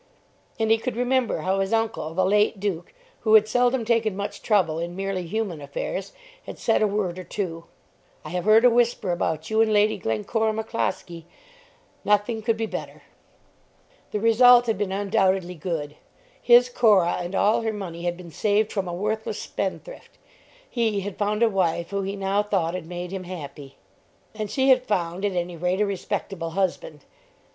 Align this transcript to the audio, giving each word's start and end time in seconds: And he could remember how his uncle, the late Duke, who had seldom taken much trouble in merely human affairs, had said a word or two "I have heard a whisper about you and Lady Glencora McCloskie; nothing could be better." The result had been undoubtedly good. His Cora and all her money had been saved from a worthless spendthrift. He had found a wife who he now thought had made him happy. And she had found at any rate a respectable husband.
And 0.59 0.71
he 0.71 0.79
could 0.79 0.95
remember 0.95 1.41
how 1.41 1.59
his 1.59 1.71
uncle, 1.71 2.15
the 2.15 2.25
late 2.25 2.59
Duke, 2.59 2.91
who 3.19 3.35
had 3.35 3.47
seldom 3.47 3.85
taken 3.85 4.17
much 4.17 4.41
trouble 4.41 4.79
in 4.79 4.95
merely 4.95 5.27
human 5.27 5.61
affairs, 5.61 6.11
had 6.47 6.57
said 6.57 6.81
a 6.81 6.87
word 6.87 7.19
or 7.19 7.23
two 7.23 7.65
"I 8.25 8.29
have 8.29 8.45
heard 8.45 8.65
a 8.65 8.69
whisper 8.71 9.11
about 9.11 9.51
you 9.51 9.61
and 9.61 9.71
Lady 9.71 9.99
Glencora 9.99 10.53
McCloskie; 10.53 11.25
nothing 12.03 12.41
could 12.41 12.57
be 12.57 12.65
better." 12.65 13.03
The 14.09 14.19
result 14.19 14.65
had 14.65 14.75
been 14.79 14.91
undoubtedly 14.91 15.53
good. 15.53 15.97
His 16.41 16.67
Cora 16.67 17.17
and 17.19 17.35
all 17.35 17.61
her 17.61 17.71
money 17.71 18.01
had 18.01 18.17
been 18.17 18.31
saved 18.31 18.71
from 18.71 18.87
a 18.87 18.93
worthless 18.95 19.37
spendthrift. 19.39 20.17
He 20.67 21.01
had 21.01 21.15
found 21.19 21.43
a 21.43 21.47
wife 21.47 21.91
who 21.91 22.01
he 22.01 22.15
now 22.15 22.41
thought 22.41 22.73
had 22.73 22.87
made 22.87 23.11
him 23.11 23.25
happy. 23.25 23.77
And 24.33 24.49
she 24.49 24.69
had 24.69 24.81
found 24.87 25.23
at 25.25 25.33
any 25.33 25.57
rate 25.57 25.79
a 25.79 25.85
respectable 25.85 26.49
husband. 26.57 27.05